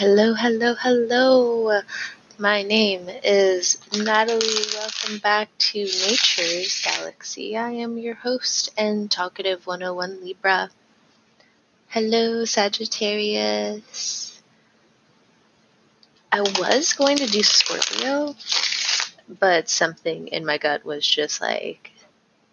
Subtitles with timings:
[0.00, 1.82] Hello, hello, hello.
[2.38, 4.64] My name is Natalie.
[4.72, 7.54] Welcome back to Nature's Galaxy.
[7.54, 10.70] I am your host and talkative 101 Libra.
[11.88, 14.40] Hello, Sagittarius.
[16.32, 18.34] I was going to do Scorpio,
[19.28, 21.90] but something in my gut was just like,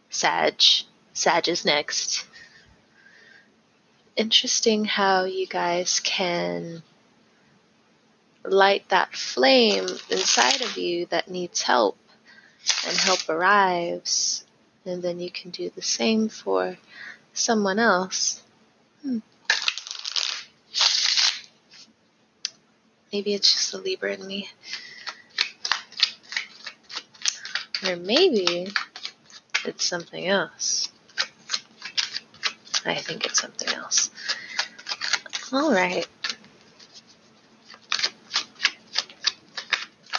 [0.09, 0.61] Sag.
[1.13, 2.25] Sag is next.
[4.17, 6.83] Interesting how you guys can
[8.49, 11.97] light that flame inside of you that needs help
[12.87, 14.43] and help arrives.
[14.85, 16.77] And then you can do the same for
[17.33, 18.41] someone else.
[19.01, 19.19] Hmm.
[23.11, 24.49] Maybe it's just a Libra in me.
[27.87, 28.67] Or maybe
[29.65, 30.91] it's something else.
[32.85, 34.09] I think it's something else.
[35.51, 36.07] All right.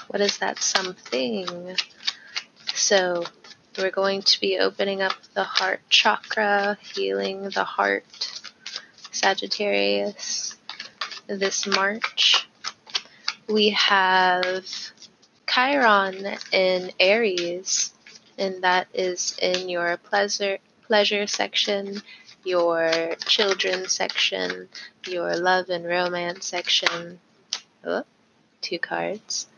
[0.08, 1.76] What is that something?
[2.72, 3.24] So,
[3.76, 8.06] we're going to be opening up the heart chakra, healing the heart,
[9.12, 10.56] Sagittarius,
[11.26, 12.48] this March.
[13.50, 14.64] We have
[15.46, 17.92] Chiron in Aries,
[18.38, 20.56] and that is in your pleasure
[20.86, 22.00] pleasure section,
[22.44, 24.70] your children section,
[25.06, 27.20] your love and romance section.
[27.84, 28.04] Oh,
[28.62, 29.48] two cards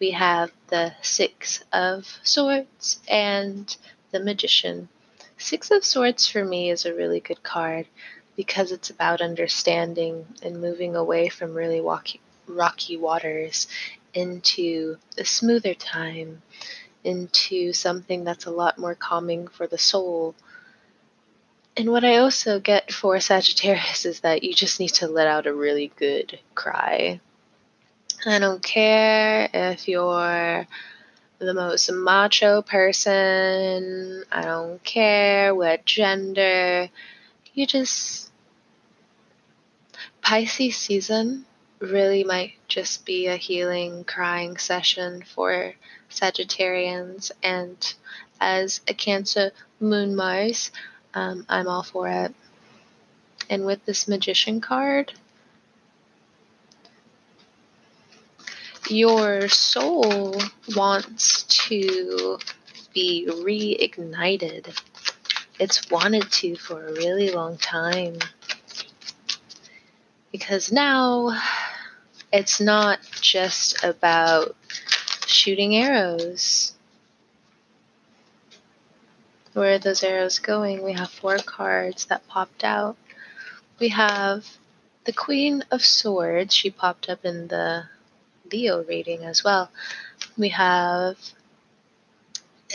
[0.00, 3.76] we have the Six of Swords and
[4.10, 4.88] the Magician.
[5.36, 7.86] Six of Swords for me is a really good card
[8.34, 13.68] because it's about understanding and moving away from really rocky, rocky waters
[14.14, 16.40] into a smoother time,
[17.04, 20.34] into something that's a lot more calming for the soul.
[21.76, 25.46] And what I also get for Sagittarius is that you just need to let out
[25.46, 27.20] a really good cry.
[28.26, 30.66] I don't care if you're
[31.38, 34.24] the most macho person.
[34.30, 36.90] I don't care what gender.
[37.54, 38.30] You just.
[40.20, 41.46] Pisces season
[41.78, 45.72] really might just be a healing, crying session for
[46.10, 47.32] Sagittarians.
[47.42, 47.94] And
[48.38, 49.50] as a Cancer
[49.80, 50.70] Moon Mars,
[51.14, 52.34] um, I'm all for it.
[53.48, 55.14] And with this Magician card,
[58.90, 60.34] your soul
[60.74, 62.38] wants to
[62.92, 64.76] be reignited.
[65.58, 68.18] It's wanted to for a really long time.
[70.32, 71.40] Because now
[72.32, 74.56] it's not just about
[75.26, 76.72] shooting arrows.
[79.52, 80.82] Where are those arrows going?
[80.82, 82.96] We have four cards that popped out.
[83.78, 84.46] We have
[85.04, 86.54] the Queen of Swords.
[86.54, 87.84] She popped up in the
[88.52, 89.70] Leo reading as well.
[90.36, 91.16] We have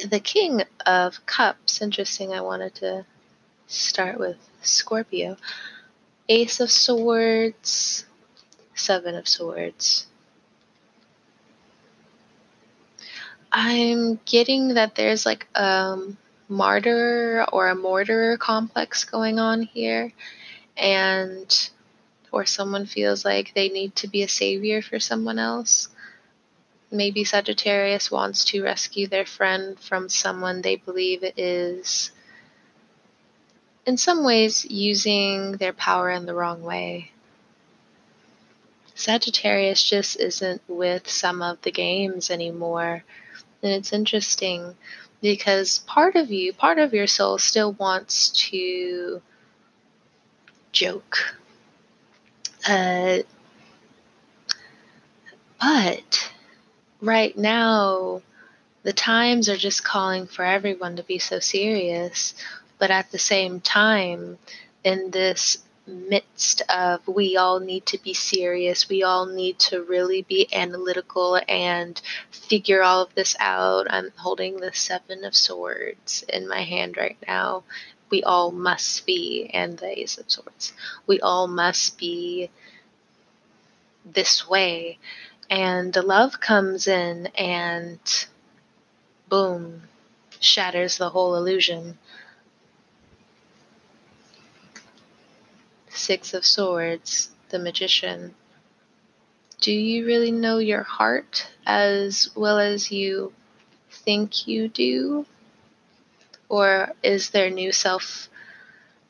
[0.09, 1.81] the King of Cups.
[1.81, 3.05] Interesting, I wanted to
[3.67, 5.37] start with Scorpio.
[6.27, 8.05] Ace of Swords,
[8.73, 10.07] Seven of Swords.
[13.51, 15.97] I'm getting that there's like a
[16.49, 20.11] martyr or a mortar complex going on here.
[20.75, 21.69] And
[22.35, 25.87] or someone feels like they need to be a savior for someone else.
[26.91, 32.11] Maybe Sagittarius wants to rescue their friend from someone they believe is,
[33.85, 37.13] in some ways, using their power in the wrong way.
[38.95, 43.05] Sagittarius just isn't with some of the games anymore.
[43.63, 44.75] And it's interesting
[45.21, 49.21] because part of you, part of your soul still wants to
[50.73, 51.37] joke
[52.67, 53.19] uh,
[55.61, 56.31] but
[57.01, 58.21] right now,
[58.83, 62.33] the times are just calling for everyone to be so serious.
[62.77, 64.37] But at the same time,
[64.83, 70.23] in this midst of we all need to be serious, we all need to really
[70.23, 72.01] be analytical and
[72.31, 73.87] figure all of this out.
[73.89, 77.63] I'm holding the Seven of Swords in my hand right now,
[78.09, 80.73] we all must be, and the Ace of Swords,
[81.07, 82.49] we all must be
[84.05, 84.99] this way.
[85.49, 87.99] And the love comes in and
[89.29, 89.83] boom,
[90.39, 91.97] shatters the whole illusion.
[95.89, 98.35] Six of Swords, the Magician.
[99.61, 103.33] Do you really know your heart as well as you
[103.89, 105.25] think you do?
[106.49, 108.29] Or is there new self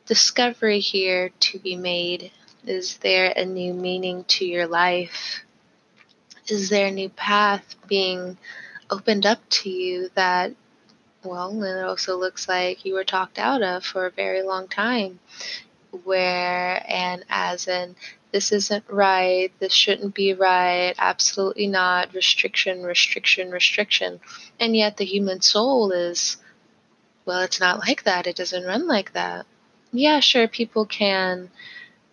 [0.06, 2.32] discovery here to be made
[2.66, 5.44] Is there a new meaning to your life?
[6.48, 8.38] Is there a new path being
[8.90, 10.54] opened up to you that,
[11.24, 15.20] well, it also looks like you were talked out of for a very long time?
[16.04, 17.96] Where, and as in,
[18.32, 24.20] this isn't right, this shouldn't be right, absolutely not, restriction, restriction, restriction.
[24.60, 26.38] And yet the human soul is,
[27.26, 29.46] well, it's not like that, it doesn't run like that.
[29.92, 31.50] Yeah, sure, people can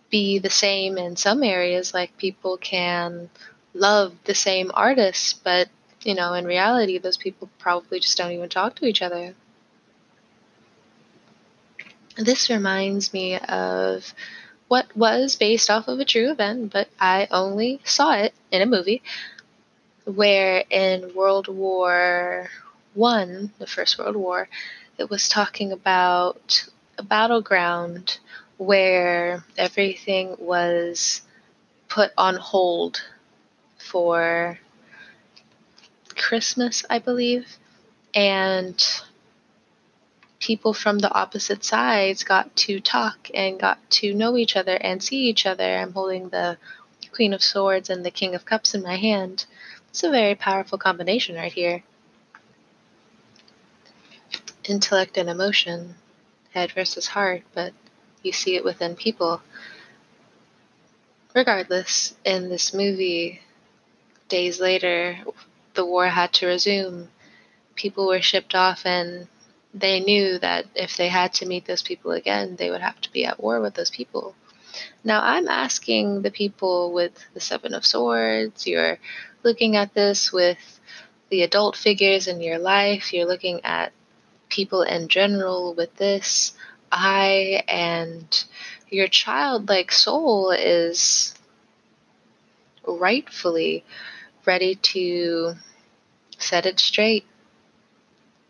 [0.09, 3.29] be the same in some areas, like people can
[3.73, 5.69] love the same artists, but
[6.03, 9.33] you know, in reality, those people probably just don't even talk to each other.
[12.17, 14.13] This reminds me of
[14.67, 18.65] what was based off of a true event, but I only saw it in a
[18.65, 19.01] movie
[20.05, 22.49] where in World War
[22.93, 24.47] One, the First World War,
[24.97, 26.67] it was talking about
[26.97, 28.19] a battleground
[28.57, 31.21] where everything was
[31.89, 33.01] put on hold
[33.77, 34.59] for
[36.15, 37.57] Christmas, I believe,
[38.13, 38.83] and
[40.39, 45.01] people from the opposite sides got to talk and got to know each other and
[45.01, 45.77] see each other.
[45.77, 46.57] I'm holding the
[47.11, 49.45] Queen of Swords and the King of Cups in my hand.
[49.89, 51.83] It's a very powerful combination right here.
[54.65, 55.95] Intellect and emotion,
[56.53, 57.73] head versus heart, but
[58.21, 59.41] you see it within people.
[61.35, 63.41] Regardless, in this movie,
[64.29, 65.17] days later,
[65.73, 67.09] the war had to resume.
[67.75, 69.27] People were shipped off and
[69.73, 73.11] they knew that if they had to meet those people again, they would have to
[73.11, 74.35] be at war with those people.
[75.03, 78.99] Now, I'm asking the people with the Seven of Swords, you're
[79.43, 80.79] looking at this with
[81.29, 83.91] the adult figures in your life, you're looking at
[84.49, 86.53] people in general with this.
[86.91, 88.45] I and
[88.89, 91.33] your childlike soul is
[92.85, 93.83] rightfully
[94.45, 95.55] ready to
[96.37, 97.25] set it straight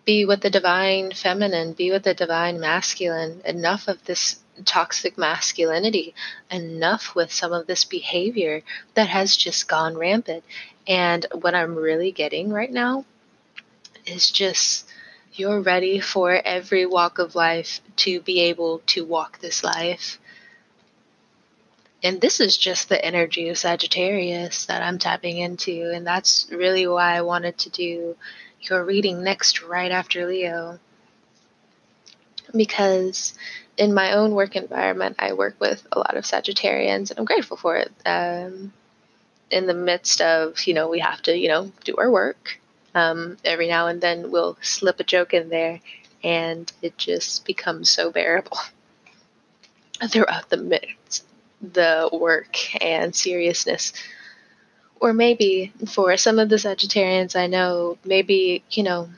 [0.06, 3.42] be with the divine feminine, be with the divine masculine.
[3.46, 6.14] Enough of this toxic masculinity,
[6.52, 8.62] enough with some of this behavior
[8.94, 10.44] that has just gone rampant.
[10.88, 13.06] And what I'm really getting right now
[14.06, 14.90] is just
[15.34, 20.20] you're ready for every walk of life to be able to walk this life.
[22.04, 25.92] And this is just the energy of Sagittarius that I'm tapping into.
[25.94, 28.16] And that's really why I wanted to do
[28.62, 30.80] your reading next right after Leo.
[32.56, 33.34] Because
[33.78, 37.58] in my own work environment, I work with a lot of Sagittarians, and I'm grateful
[37.58, 37.92] for it.
[38.06, 38.74] Um,
[39.50, 42.60] in the midst of, you know, we have to, you know, do our work.
[42.96, 45.80] Um, every now and then we'll slip a joke in there,
[46.24, 48.58] and it just becomes so bearable
[50.10, 51.26] throughout the midst,
[51.62, 53.94] the work and seriousness
[55.04, 59.10] or maybe for some of the Sagittarians I know, maybe, you know,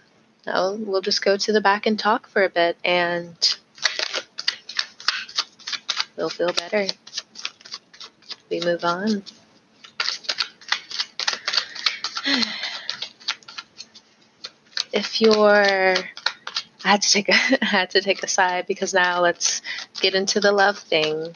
[0.48, 3.36] no, we'll just go to the back and talk for a bit and
[6.18, 6.88] we'll feel better.
[8.50, 9.24] We move on.
[14.96, 15.96] If you're
[16.86, 19.62] I had to take a I had to take a side because now let's
[20.00, 21.36] get into the love thing.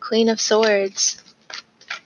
[0.00, 1.22] Queen of Swords.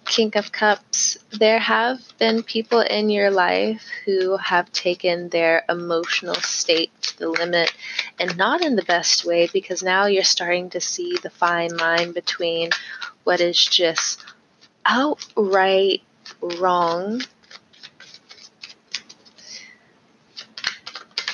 [0.05, 6.37] King of Cups, there have been people in your life who have taken their emotional
[6.37, 7.73] state to the limit
[8.19, 12.13] and not in the best way because now you're starting to see the fine line
[12.13, 12.71] between
[13.25, 14.25] what is just
[14.87, 16.03] outright
[16.41, 17.21] wrong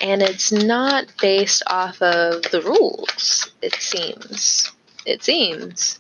[0.02, 4.72] and it's not based off of the rules, it seems.
[5.06, 5.98] It seems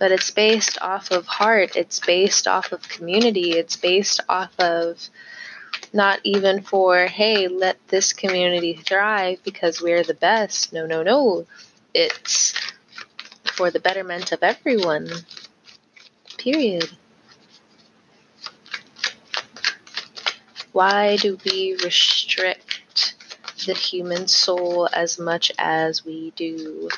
[0.00, 5.10] but it's based off of heart, it's based off of community, it's based off of
[5.92, 10.72] not even for, hey, let this community thrive because we're the best.
[10.72, 11.46] No, no, no.
[11.92, 12.54] It's
[13.52, 15.10] for the betterment of everyone.
[16.38, 16.88] Period.
[20.72, 23.14] Why do we restrict
[23.66, 26.88] the human soul as much as we do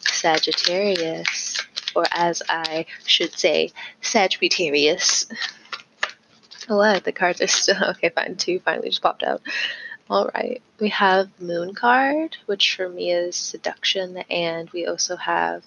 [0.00, 1.64] Sagittarius?
[1.94, 5.26] or as I should say, Sagittarius.
[6.68, 6.98] Oh?
[6.98, 8.10] The cards are still okay.
[8.10, 9.42] Fine, two finally just popped out.
[10.10, 15.64] All right, we have Moon card, which for me is seduction, and we also have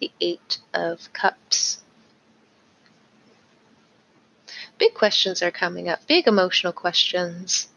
[0.00, 1.83] the Eight of Cups.
[4.84, 7.68] Big questions are coming up, big emotional questions.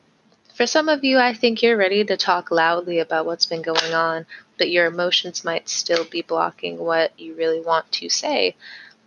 [0.53, 3.93] For some of you, I think you're ready to talk loudly about what's been going
[3.93, 4.25] on.
[4.57, 8.57] but your emotions might still be blocking what you really want to say.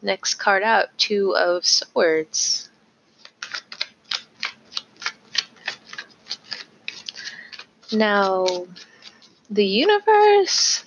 [0.00, 2.70] Next card out, Two of Swords.
[7.92, 8.46] Now,
[9.50, 10.84] the universe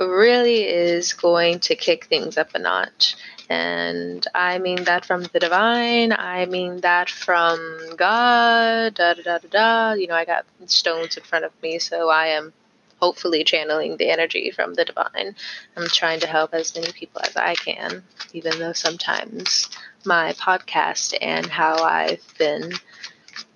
[0.00, 3.14] really is going to kick things up a notch.
[3.48, 7.58] And I mean that from the divine, I mean that from
[7.96, 9.92] God, da da da da.
[9.92, 12.52] You know, I got stones in front of me, so I am
[13.00, 15.36] hopefully channeling the energy from the divine.
[15.76, 19.68] I'm trying to help as many people as I can, even though sometimes
[20.04, 22.72] my podcast and how I've been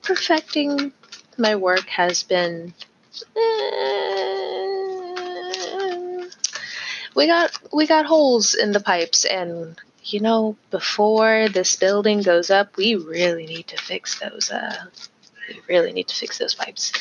[0.03, 0.93] perfecting
[1.39, 2.75] my work has been.
[3.37, 4.30] Eh,
[7.15, 12.51] we got we got holes in the pipes and you know before this building goes
[12.51, 14.87] up we really need to fix those uh
[15.51, 16.93] we really need to fix those pipes.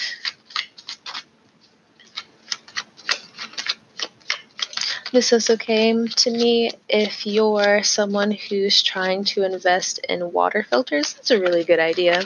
[5.12, 11.14] This also came to me if you're someone who's trying to invest in water filters.
[11.14, 12.24] That's a really good idea.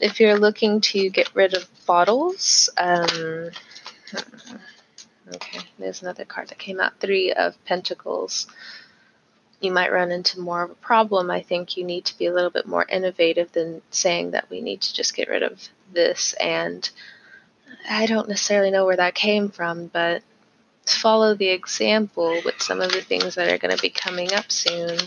[0.00, 3.50] If you're looking to get rid of bottles um,
[5.34, 7.00] Okay, there's another card that came out.
[7.00, 8.46] Three of Pentacles.
[9.60, 11.30] You might run into more of a problem.
[11.30, 14.60] I think you need to be a little bit more innovative than saying that we
[14.60, 16.34] need to just get rid of this.
[16.34, 16.88] And
[17.88, 20.22] I don't necessarily know where that came from, but
[20.84, 24.50] follow the example with some of the things that are going to be coming up
[24.52, 24.98] soon.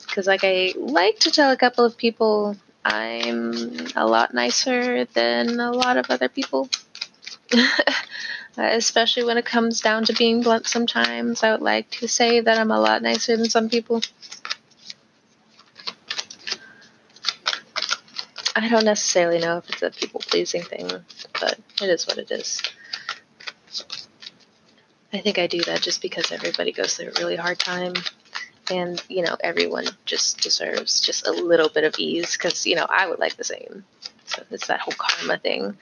[0.00, 5.60] Because, like I like to tell a couple of people, I'm a lot nicer than
[5.60, 6.68] a lot of other people.
[8.58, 11.42] Uh, especially when it comes down to being blunt sometimes.
[11.42, 14.02] I would like to say that I'm a lot nicer than some people.
[18.54, 20.90] I don't necessarily know if it's a people pleasing thing,
[21.40, 22.60] but it is what it is.
[25.12, 27.94] I think I do that just because everybody goes through a really hard time.
[28.70, 32.86] And, you know, everyone just deserves just a little bit of ease because, you know,
[32.88, 33.84] I would like the same.
[34.34, 35.76] So it's that whole karma thing.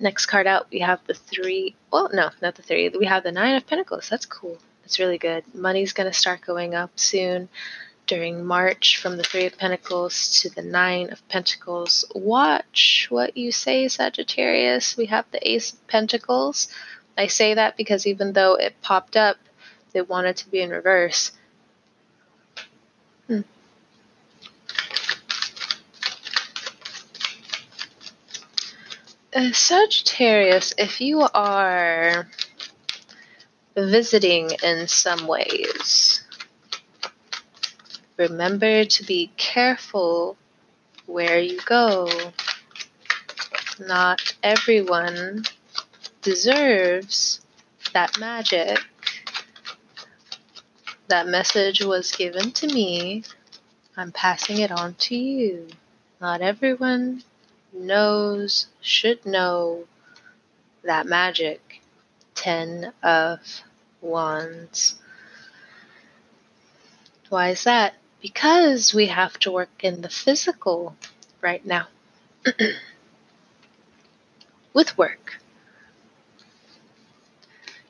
[0.00, 1.74] Next card out, we have the three.
[1.92, 2.88] Well, no, not the three.
[2.88, 4.08] We have the nine of pentacles.
[4.08, 4.58] That's cool.
[4.84, 5.44] It's really good.
[5.54, 7.48] Money's going to start going up soon
[8.06, 12.04] during March from the Three of Pentacles to the Nine of Pentacles.
[12.14, 14.96] Watch what you say, Sagittarius.
[14.96, 16.68] We have the Ace of Pentacles.
[17.16, 19.36] I say that because even though it popped up,
[19.92, 21.32] they wanted to be in reverse.
[29.34, 32.28] Uh, Sagittarius, if you are
[33.74, 36.22] visiting in some ways,
[38.18, 40.36] remember to be careful
[41.06, 42.10] where you go.
[43.80, 45.44] Not everyone
[46.20, 47.40] deserves
[47.94, 48.80] that magic.
[51.08, 53.24] That message was given to me.
[53.96, 55.68] I'm passing it on to you.
[56.20, 57.22] Not everyone
[57.72, 59.86] knows, should know
[60.82, 61.80] that magic.
[62.34, 63.62] Ten of
[64.00, 64.96] Wands.
[67.28, 67.94] Why is that?
[68.20, 70.96] Because we have to work in the physical
[71.40, 71.88] right now.
[74.72, 75.40] With work.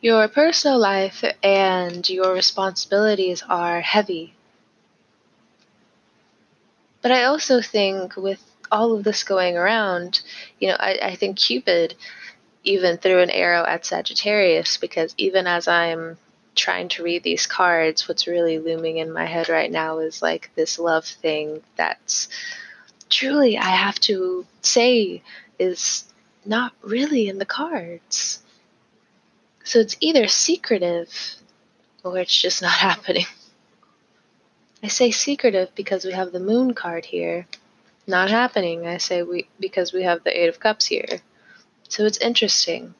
[0.00, 4.34] Your personal life and your responsibilities are heavy.
[7.00, 10.22] But I also think with all of this going around,
[10.58, 11.94] you know, I, I think Cupid
[12.64, 16.16] even threw an arrow at Sagittarius because even as I'm
[16.54, 20.50] trying to read these cards, what's really looming in my head right now is like
[20.54, 22.28] this love thing that's
[23.10, 25.22] truly, I have to say,
[25.58, 26.04] is
[26.46, 28.42] not really in the cards.
[29.64, 31.10] So it's either secretive
[32.02, 33.26] or it's just not happening.
[34.82, 37.46] I say secretive because we have the moon card here
[38.06, 38.86] not happening.
[38.86, 41.20] I say we because we have the Eight of Cups here.
[41.88, 42.94] So it's interesting.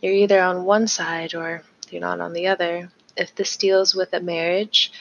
[0.00, 2.90] You're either on one side or you're not on the other.
[3.16, 4.92] If this deals with a marriage,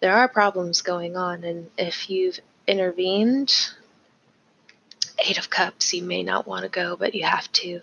[0.00, 3.52] there are problems going on, and if you've intervened,
[5.18, 7.80] Eight of Cups, you may not want to go, but you have to.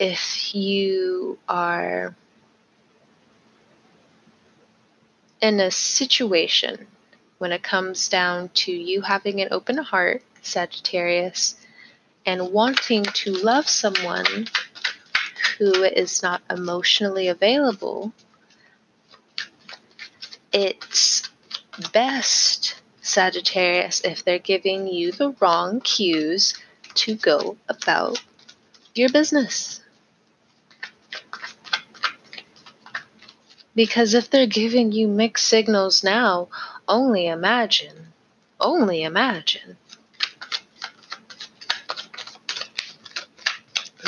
[0.00, 2.16] If you are
[5.40, 6.86] in a situation
[7.38, 11.56] when it comes down to you having an open heart, Sagittarius,
[12.26, 14.46] and wanting to love someone
[15.58, 18.12] who is not emotionally available,
[20.52, 21.28] it's
[21.92, 26.54] best, Sagittarius, if they're giving you the wrong cues
[26.94, 28.22] to go about
[28.94, 29.80] your business.
[33.74, 36.48] Because if they're giving you mixed signals now,
[36.88, 38.12] only imagine.
[38.60, 39.76] Only imagine.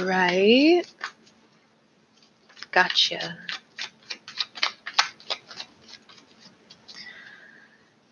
[0.01, 0.85] Right?
[2.71, 3.39] Gotcha.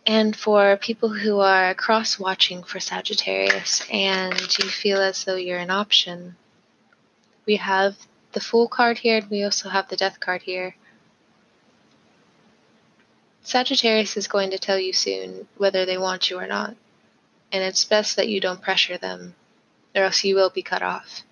[0.06, 5.59] And for people who are cross watching for Sagittarius and you feel as though you're
[5.59, 6.37] an option,
[7.47, 7.97] we have
[8.33, 10.76] the Fool card here and we also have the Death card here.
[13.44, 16.74] Sagittarius is going to tell you soon whether they want you or not,
[17.52, 19.34] and it's best that you don't pressure them,
[19.94, 21.22] or else you will be cut off.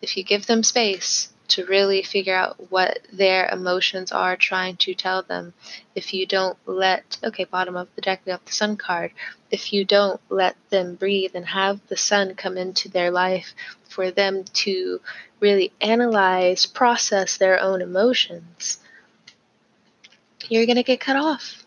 [0.00, 4.94] If you give them space, to really figure out what their emotions are trying to
[4.94, 5.54] tell them.
[5.94, 9.12] If you don't let, okay, bottom of the deck, we have the sun card.
[9.50, 13.54] If you don't let them breathe and have the sun come into their life
[13.88, 15.00] for them to
[15.40, 18.78] really analyze, process their own emotions,
[20.48, 21.64] you're going to get cut off.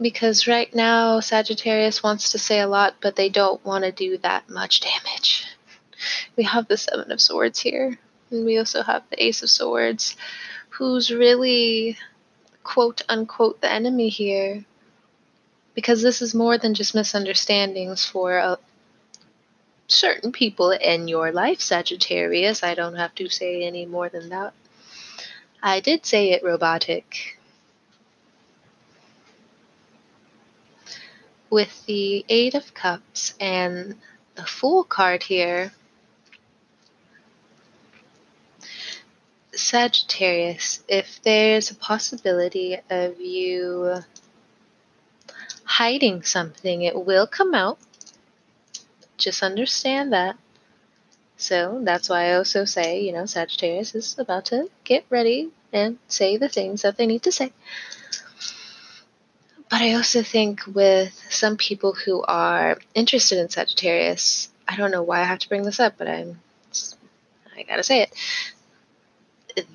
[0.00, 4.18] Because right now, Sagittarius wants to say a lot, but they don't want to do
[4.18, 5.46] that much damage
[6.36, 7.98] we have the Seven of Swords here,
[8.30, 10.16] and we also have the Ace of Swords,
[10.70, 11.96] who's really
[12.64, 14.64] quote unquote the enemy here.
[15.74, 18.56] Because this is more than just misunderstandings for uh,
[19.92, 22.62] certain people in your life, Sagittarius.
[22.62, 24.54] I don't have to say any more than that.
[25.62, 27.38] I did say it robotic.
[31.50, 33.96] With the Eight of Cups and
[34.34, 35.72] the Fool card here,
[39.54, 43.96] Sagittarius, if there's a possibility of you
[45.64, 47.78] hiding something, it will come out.
[49.22, 50.36] Just understand that.
[51.36, 55.98] So that's why I also say, you know, Sagittarius is about to get ready and
[56.08, 57.52] say the things that they need to say.
[59.70, 65.02] But I also think with some people who are interested in Sagittarius, I don't know
[65.02, 66.40] why I have to bring this up, but I'm
[67.56, 68.12] I gotta say it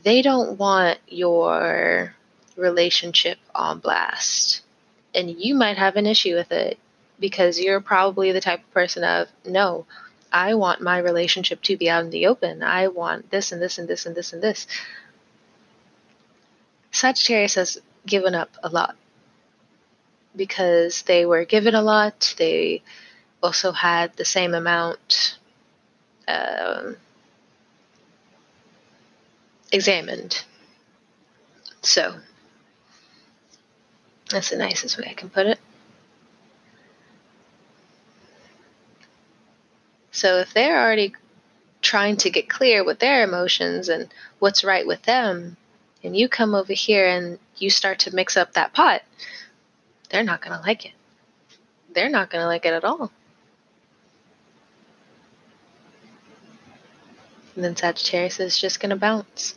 [0.03, 2.15] they don't want your
[2.55, 4.61] relationship on blast.
[5.13, 6.77] And you might have an issue with it
[7.19, 9.85] because you're probably the type of person of, no,
[10.31, 12.63] I want my relationship to be out in the open.
[12.63, 14.67] I want this and this and this and this and this.
[16.91, 18.95] Sagittarius has given up a lot
[20.35, 22.35] because they were given a lot.
[22.37, 22.83] They
[23.41, 25.37] also had the same amount.
[26.27, 26.97] Um,
[29.71, 30.43] examined.
[31.81, 32.15] So,
[34.29, 35.59] that's the nicest way I can put it.
[40.17, 41.13] So, if they're already
[41.83, 45.57] trying to get clear with their emotions and what's right with them,
[46.03, 49.03] and you come over here and you start to mix up that pot,
[50.09, 50.93] they're not going to like it.
[51.93, 53.11] They're not going to like it at all.
[57.53, 59.53] And then Sagittarius is just going to bounce.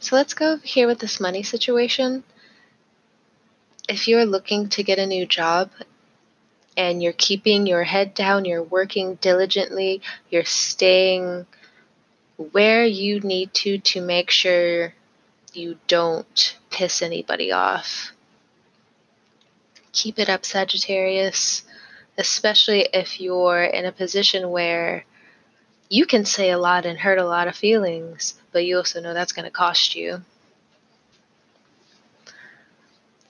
[0.00, 2.24] So let's go over here with this money situation.
[3.88, 5.70] If you're looking to get a new job
[6.76, 11.46] and you're keeping your head down, you're working diligently, you're staying
[12.52, 14.94] where you need to to make sure
[15.52, 18.12] you don't piss anybody off.
[19.92, 21.62] Keep it up, Sagittarius
[22.18, 25.04] especially if you're in a position where
[25.88, 29.14] you can say a lot and hurt a lot of feelings, but you also know
[29.14, 30.22] that's going to cost you.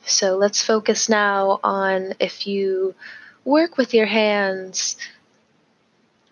[0.05, 2.95] So let's focus now on if you
[3.45, 4.97] work with your hands,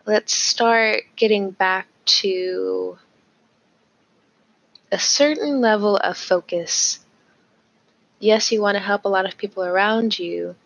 [0.07, 2.99] let's start getting back to
[4.93, 7.01] a certain level of focus.
[8.19, 10.57] Yes, you want to help a lot of people around you,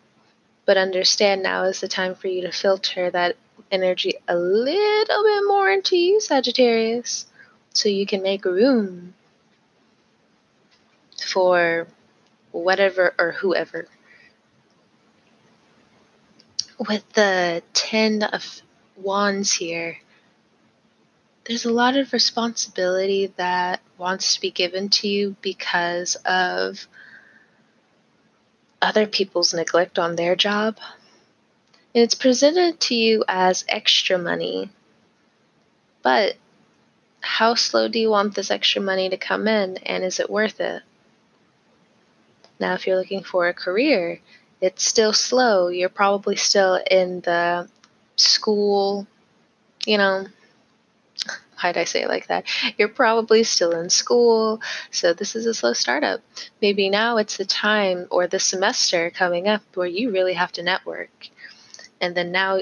[0.66, 3.37] but understand now is the time for you to filter that
[3.70, 7.26] energy a little bit more into you, Sagittarius,
[7.72, 9.14] so you can make room
[11.26, 11.87] for
[12.52, 13.87] whatever or whoever.
[16.88, 18.62] With the Ten of
[18.97, 19.99] Wands here,
[21.44, 26.87] there's a lot of responsibility that wants to be given to you because of
[28.83, 30.79] other people's neglect on their job.
[31.94, 34.70] And it's presented to you as extra money.
[36.03, 36.37] But
[37.20, 40.61] how slow do you want this extra money to come in, and is it worth
[40.61, 40.83] it?
[42.59, 44.20] Now, if you're looking for a career,
[44.64, 45.68] it's still slow.
[45.68, 47.68] You're probably still in the
[48.16, 49.07] school,
[49.85, 50.27] you know,
[51.62, 52.44] why'd I say it like that?
[52.79, 56.20] You're probably still in school, so this is a slow startup.
[56.62, 60.62] Maybe now it's the time or the semester coming up where you really have to
[60.62, 61.29] network.
[62.00, 62.61] And then now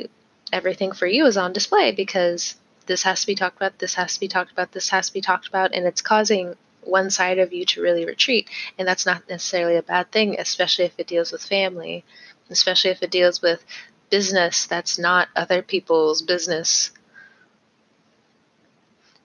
[0.52, 4.14] everything for you is on display because this has to be talked about, this has
[4.14, 7.38] to be talked about, this has to be talked about, and it's causing one side
[7.38, 8.48] of you to really retreat.
[8.78, 12.04] And that's not necessarily a bad thing, especially if it deals with family,
[12.50, 13.64] especially if it deals with
[14.10, 16.90] business that's not other people's business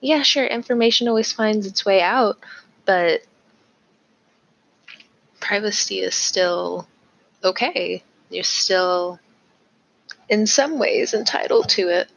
[0.00, 2.38] yeah, sure, information always finds its way out,
[2.84, 3.22] but
[5.40, 6.86] privacy is still
[7.42, 8.02] okay.
[8.30, 9.18] You're still,
[10.28, 12.08] in some ways, entitled to it.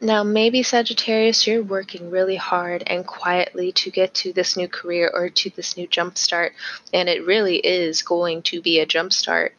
[0.00, 5.10] Now, maybe Sagittarius, you're working really hard and quietly to get to this new career
[5.12, 6.50] or to this new jumpstart,
[6.94, 9.50] and it really is going to be a jumpstart.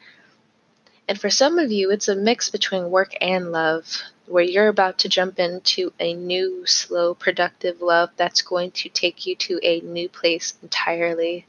[1.09, 4.99] And for some of you, it's a mix between work and love, where you're about
[4.99, 9.81] to jump into a new, slow, productive love that's going to take you to a
[9.81, 11.47] new place entirely.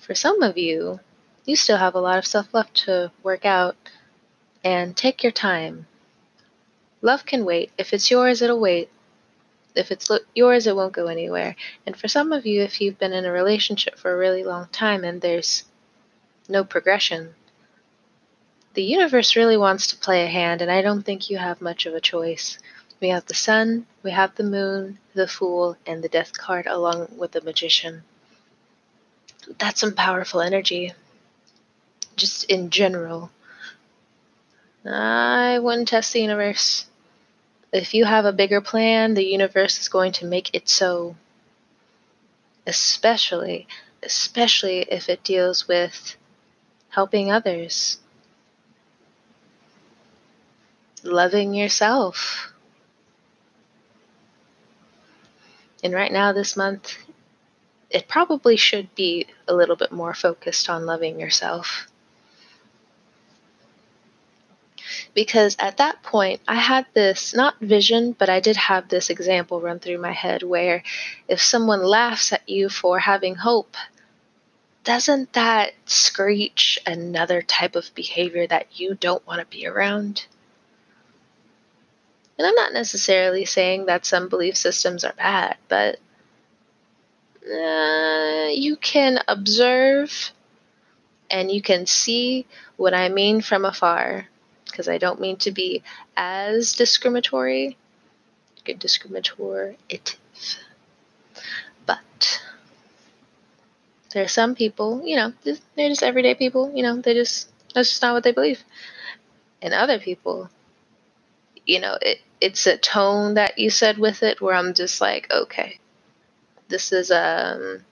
[0.00, 0.98] For some of you,
[1.44, 3.76] you still have a lot of stuff left to work out,
[4.64, 5.86] and take your time.
[7.02, 7.72] Love can wait.
[7.76, 8.88] If it's yours, it'll wait.
[9.74, 11.56] If it's lo- yours, it won't go anywhere.
[11.84, 14.68] And for some of you, if you've been in a relationship for a really long
[14.70, 15.64] time and there's
[16.48, 17.34] no progression,
[18.74, 21.84] the universe really wants to play a hand, and I don't think you have much
[21.86, 22.58] of a choice.
[23.00, 27.08] We have the sun, we have the moon, the fool, and the death card along
[27.16, 28.04] with the magician.
[29.58, 30.92] That's some powerful energy,
[32.16, 33.30] just in general.
[34.86, 36.86] I wouldn't test the universe.
[37.72, 41.16] If you have a bigger plan, the universe is going to make it so.
[42.66, 43.66] Especially,
[44.02, 46.16] especially if it deals with
[46.90, 47.98] helping others
[51.02, 52.52] loving yourself.
[55.82, 56.96] And right now, this month,
[57.90, 61.88] it probably should be a little bit more focused on loving yourself.
[65.14, 69.60] Because at that point, I had this not vision, but I did have this example
[69.60, 70.82] run through my head where
[71.28, 73.76] if someone laughs at you for having hope,
[74.84, 80.26] doesn't that screech another type of behavior that you don't want to be around?
[82.38, 85.98] And I'm not necessarily saying that some belief systems are bad, but
[87.46, 90.32] uh, you can observe
[91.30, 92.46] and you can see
[92.76, 94.26] what I mean from afar,
[94.72, 95.82] because I don't mean to be
[96.16, 97.76] as discriminatory.
[98.64, 99.76] Good discriminative.
[101.86, 102.42] But
[104.12, 107.90] there are some people, you know, they're just everyday people, you know, they just, that's
[107.90, 108.64] just not what they believe.
[109.60, 110.50] And other people,
[111.66, 115.32] you know, it, it's a tone that you said with it where I'm just like,
[115.32, 115.78] okay,
[116.68, 117.84] this is um,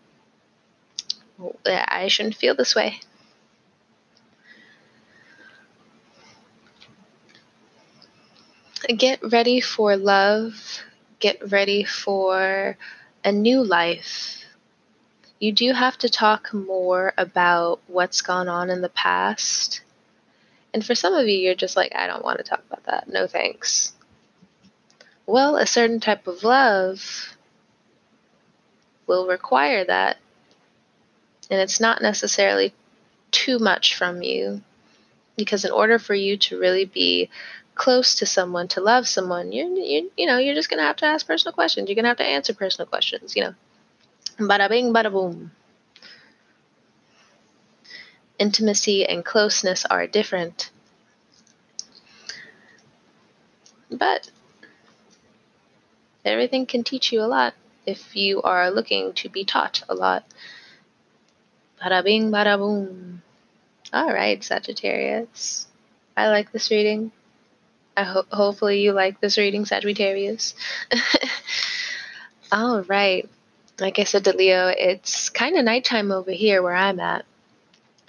[1.65, 3.01] I shouldn't feel this way.
[8.97, 10.81] Get ready for love.
[11.19, 12.77] Get ready for
[13.25, 14.45] a new life.
[15.39, 19.83] You do have to talk more about what's gone on in the past
[20.73, 23.09] and for some of you, you're just like, I don't want to talk about that.
[23.09, 23.93] No thanks.
[25.27, 27.37] Well, a certain type of love
[29.07, 30.19] will require that.
[31.51, 32.73] And it's not necessarily
[33.33, 34.63] too much from you.
[35.37, 37.31] Because in order for you to really be
[37.85, 41.07] close to someone, to love someone, you you you know, you're just gonna have to
[41.07, 41.89] ask personal questions.
[41.89, 43.55] You're gonna have to answer personal questions, you know.
[44.39, 45.51] Bada bing, bada boom
[48.41, 50.71] intimacy and closeness are different.
[53.91, 54.31] But
[56.25, 60.25] everything can teach you a lot if you are looking to be taught a lot.
[61.83, 63.23] Bada bing, bada boom.
[63.93, 65.67] All right, Sagittarius.
[66.17, 67.13] I like this reading.
[67.97, 70.55] I ho- hopefully you like this reading, Sagittarius.
[72.53, 73.29] All right.
[73.79, 77.25] Like I said to Leo, it's kind of nighttime over here where I'm at.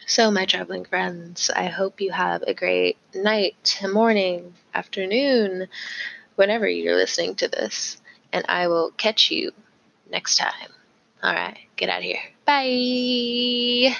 [0.05, 5.67] So, my traveling friends, I hope you have a great night, morning, afternoon,
[6.35, 8.01] whenever you're listening to this.
[8.33, 9.51] And I will catch you
[10.09, 10.69] next time.
[11.23, 12.19] All right, get out of here.
[12.45, 13.95] Bye.